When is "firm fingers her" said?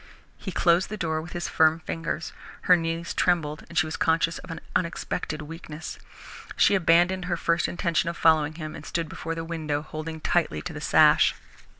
1.47-2.75